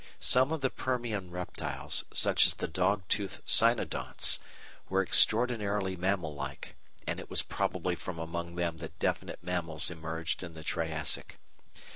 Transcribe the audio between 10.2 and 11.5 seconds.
in the Triassic.